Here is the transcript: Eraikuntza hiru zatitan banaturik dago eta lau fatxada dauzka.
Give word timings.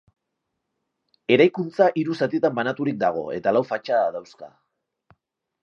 Eraikuntza 1.35 1.89
hiru 2.01 2.17
zatitan 2.25 2.57
banaturik 2.61 2.99
dago 3.05 3.27
eta 3.41 3.53
lau 3.59 3.63
fatxada 3.73 4.11
dauzka. 4.19 4.51